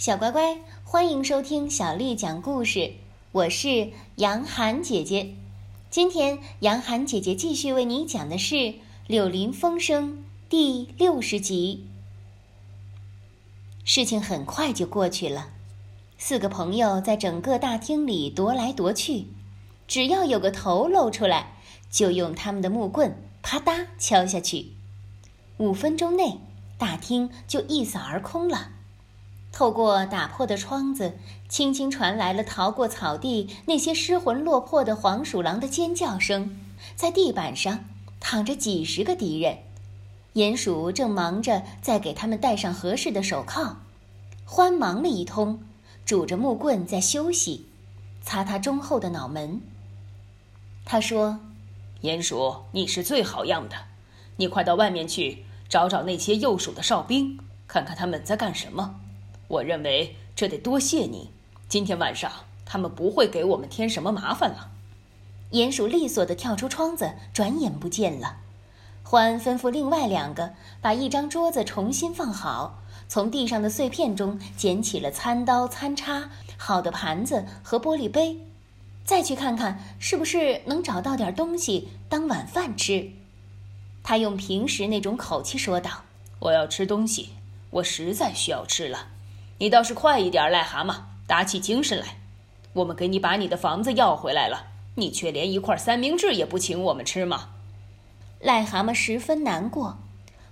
[0.00, 2.94] 小乖乖，欢迎收听小丽讲故事。
[3.32, 5.34] 我是杨涵姐姐。
[5.90, 8.54] 今天杨涵姐姐继续为你讲的是
[9.06, 10.12] 《柳林风声》
[10.48, 11.84] 第六十集。
[13.84, 15.50] 事情很快就过去了，
[16.16, 19.26] 四个朋友在整个大厅里踱来踱去，
[19.86, 21.58] 只要有个头露出来，
[21.90, 24.68] 就用他们的木棍啪嗒敲下去。
[25.58, 26.38] 五分钟内，
[26.78, 28.70] 大厅就一扫而空了。
[29.60, 36.56] 透过打破的窗子，轻轻传来了逃过草地那些失魂落魄的黄鼠狼的尖叫声。
[36.96, 37.84] 在地板上
[38.20, 39.58] 躺着几十个敌人，
[40.32, 43.76] 鼹鼠正忙着在给他们戴上合适的手铐。
[44.46, 45.60] 欢忙了一通，
[46.06, 47.66] 拄着木棍在休息，
[48.22, 49.60] 擦他忠厚的脑门。
[50.86, 51.38] 他说
[52.00, 53.76] ：“鼹鼠，你是最好样的，
[54.36, 58.98] 你快到外面去找找那些幼鼠的哨兵，看看他们在干什么。”
[59.50, 61.30] 我认为这得多谢你。
[61.68, 62.30] 今天晚上
[62.64, 64.70] 他们不会给我们添什么麻烦了。
[65.50, 68.36] 鼹鼠利索地跳出窗子，转眼不见了。
[69.02, 78.38] 欢吩咐另外两个把一张桌子重新放好，从地上的碎片中捡起了餐刀、餐叉、好的盘子和玻璃杯，
[79.04, 83.10] 再去看看是不是能找到点东西当晚饭吃。
[84.04, 86.04] 他用平时那种口气说道
[86.38, 87.30] ：“我要吃东西，
[87.70, 89.08] 我实在需要吃了。”
[89.60, 92.16] 你倒是快一点，癞蛤蟆，打起精神来。
[92.72, 97.50] 我们给你把你的房子要回来了，你却连一块三明治也不请我们吃吗？
[98.42, 99.98] 癞蛤蟆十分难过，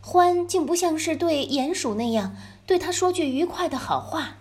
[0.03, 2.37] 欢竟不像是对鼹鼠那样
[2.67, 4.35] 对他说句愉快的好话，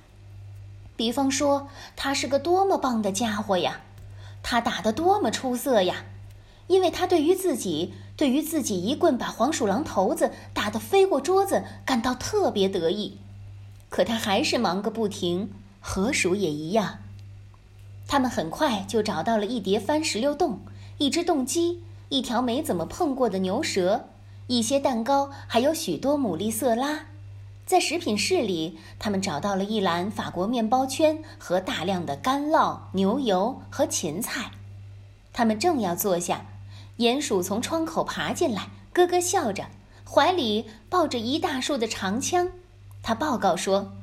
[0.98, 3.80] 比方说他是个多么棒的家伙呀，
[4.44, 6.04] 他打得多么出色呀，
[6.68, 13.20] 因为他对于自己对于自己一棍把黄鼠狼头子打得飞过桌子感到特别得意。
[13.89, 15.49] 可他还是忙个不停，
[15.80, 16.99] 河鼠也一样。
[18.07, 20.59] 他们很快就找到了一叠番石榴冻、
[20.97, 24.09] 一只冻鸡、一条没怎么碰过的牛舌、
[24.47, 27.08] 一些蛋糕，还有许多牡蛎色拉。
[27.65, 34.52] 在食品室里，他们找到了一篮法国面包圈和大量的干酪、牛油和芹菜。
[35.33, 36.45] 他们正要坐下，
[36.99, 39.65] 鼹鼠从窗口爬进来，咯咯笑着，
[40.09, 42.52] 怀里抱着一大束的长枪。
[43.08, 43.94] 他报告说：“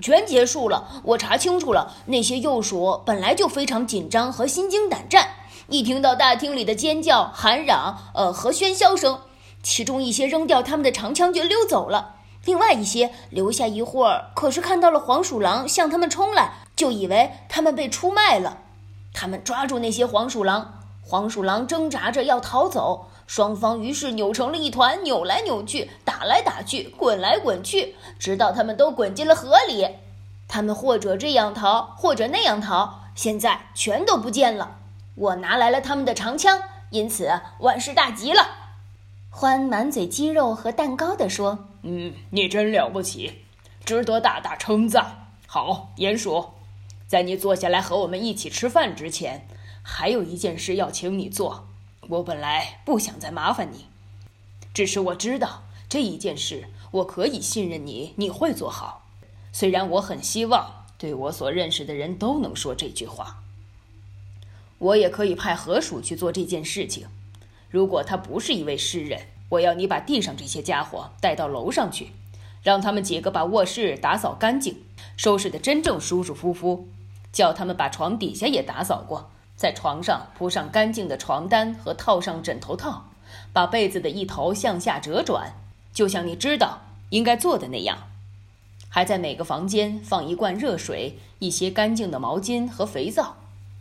[0.00, 1.02] 全结束了。
[1.04, 5.28] 我查清楚了，那些幼鼠本来就非常紧张和心惊胆战。
[5.68, 9.20] 一听到大厅里的尖叫、喊嚷，呃和喧嚣声，
[9.62, 12.14] 其中一些扔掉他们的长枪就溜走了；
[12.46, 18.60] 另外一些留下一会儿，可是看到了黄鼠狼向他们冲来，就以为他们被出卖了。
[19.12, 29.88] 他们抓住那些黄鼠狼，黄鼠狼挣扎着要逃走。”双方于是扭成了一团，扭来扭去，打来打去，滚来滚去，直到他们都滚进了河里。
[30.48, 34.78] 他们或者这样逃，或者那样逃，现在全都不见了。
[35.16, 38.46] 我拿来了他们的长枪，因此万事大吉了。
[39.28, 43.42] 欢满嘴鸡肉和蛋糕地说：“嗯，你真了不起，
[43.84, 45.32] 值得大大称赞。
[45.46, 46.50] 好，鼹鼠，
[47.06, 49.48] 在你坐下来和我们一起吃饭之前，
[49.82, 51.66] 还有一件事要请你做。”
[52.08, 53.86] 我本来不想再麻烦你，
[54.72, 59.06] 只是我知道这一件事，我可以信任你，你会做好。
[59.52, 63.42] 虽然我很希望对我所认识的人都能说这句话，
[64.78, 67.08] 我也可以派河鼠去做这件事情。
[67.70, 72.12] 如果他不是一位诗人，我要你把地上这些家伙带到楼上去，
[72.62, 74.82] 让他们几个把卧室打扫干净，
[75.16, 76.88] 收拾得真正舒舒服服，
[77.32, 79.30] 叫他们把床底下也打扫过。
[79.56, 83.06] 在床上铺上干净的床单和套上枕头套，
[83.52, 85.54] 把被子的一头向下折转，
[85.92, 86.80] 就像你知道
[87.10, 87.98] 应该做的那样。
[88.88, 93.36] 还在每个房间放一罐热水、一些干净的毛巾和肥皂。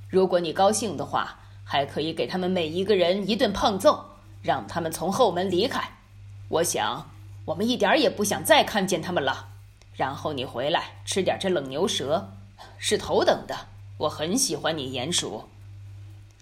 [0.09, 4.05] 如果你高兴的话，还可以给他们每一个人一顿胖揍，
[4.41, 5.81] 让他们从后门离开。
[6.49, 7.09] 我想，
[7.45, 9.47] 我们一点也不想再看见他们了。
[9.93, 12.31] 然后你回来吃点这冷牛舌，
[12.77, 13.67] 是头等的。
[13.99, 15.45] 我很喜欢你，鼹鼠。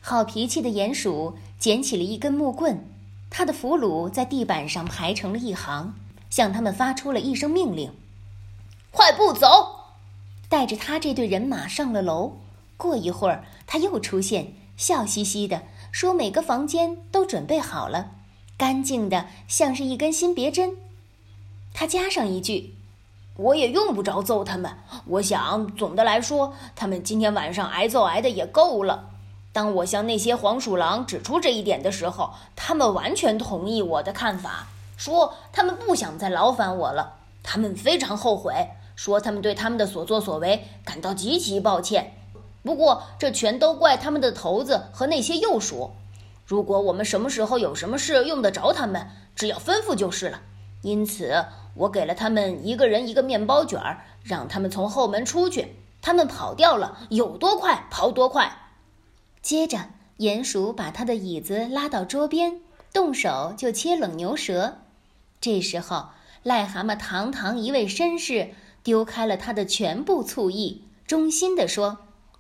[0.06, 2.86] 好脾气的鼹鼠捡起了一根木棍，
[3.30, 5.94] 他的俘虏在地板上排成了一行，
[6.30, 7.90] 向他们发出了一声命令
[8.92, 9.48] ：“快步走！”
[10.50, 12.34] 带着他这队人马上了楼。
[12.76, 18.12] 过一会儿，他又出现，笑嘻嘻的说：“每个房间都准备好了，
[18.58, 20.76] 干净的像是一根新别针。”
[21.74, 22.76] 他加上一句
[23.38, 24.80] ：“我也用不着揍他们。
[25.06, 29.12] 我想，总的来说，他们今天晚上挨揍挨的也够了。”
[29.54, 34.68] 当我向那些黄鼠狼指出这一点的时候，他们完全同意我的看法，
[34.98, 37.14] 说他们不想再劳烦我了。
[37.44, 42.14] 他们非常后悔，说他们对他们的所作所为感到极其抱歉。
[42.64, 45.92] 不过，这全都怪他们的头子和那些幼鼠。
[46.46, 50.42] 如果我们什么时候有什么事用得着他们，只要吩咐就是了。
[50.82, 51.46] 因此，
[51.76, 55.76] 我给了他们一个人一个面包卷儿，让他们从后门出去。
[56.02, 58.63] 他们跑掉了，有多快跑多快。
[59.44, 62.62] 接着，鼹鼠把他的椅子拉到桌边，
[62.94, 64.78] 动手就切冷牛舌。
[65.42, 66.12] 这时候，
[66.46, 68.52] 癞蛤蟆堂堂一位绅士，
[68.84, 71.98] 丢开了他的全部醋意，衷心地说。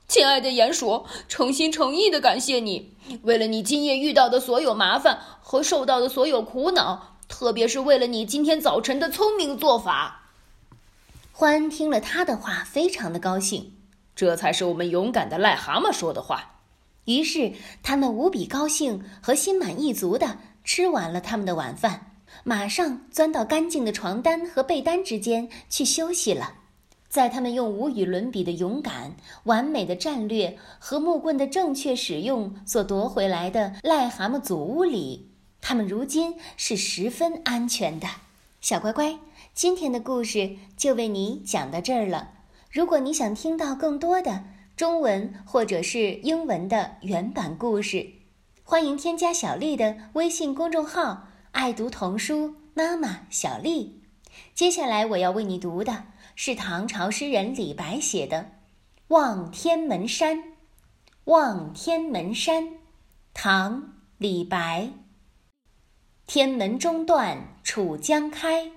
[0.07, 10.29] 亲爱的鼹鼠，诚心诚意的感谢你，为了你今夜遇到的所有麻烦和受到的所有苦恼，特别是为了你今天早晨的聪明做法。
[11.33, 13.73] 欢听了他的话，非常的高兴。
[14.15, 16.52] 这才是我们勇敢的癞蛤蟆说的话。
[17.05, 22.11] 于是他们无比高兴和心满意足地吃完了他们的晚饭，
[22.43, 26.55] 马上钻到干净的床单和被单之间去休息了。
[27.09, 35.29] 在他们用无与伦比的勇敢、完美的战略和木棍的正确使用所夺回来的癞蛤蟆祖屋里，
[35.61, 38.07] 他们如今是十分安全的。
[38.61, 39.19] 小乖乖，
[39.53, 42.31] 今天的故事就为你讲到这儿了。
[42.71, 44.45] 如果你想听到更多的
[44.83, 48.05] 中文或者是英文的原版故事，
[48.65, 54.01] 欢迎添加小丽的微信公众号“爱读童书妈妈小丽”。
[54.53, 56.07] 接下来我要为你读的。
[56.35, 58.39] 是唐朝诗人李白写的
[59.07, 60.37] 《望天门山》。
[61.23, 62.73] 望天门山，
[63.33, 63.81] 唐·
[64.17, 64.89] 李白。
[66.27, 68.69] 天门中断楚江开，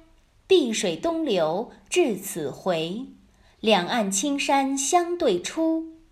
[0.47, 3.07] 碧水东流至此回。
[3.59, 5.96] 两岸青山相对出，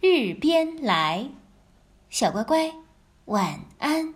[0.00, 1.28] 日边来。
[2.08, 2.72] 小乖乖，
[3.26, 4.14] 晚安。